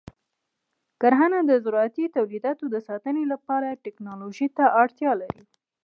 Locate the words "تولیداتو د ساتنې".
2.17-3.23